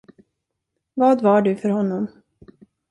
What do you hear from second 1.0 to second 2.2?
var du för honom?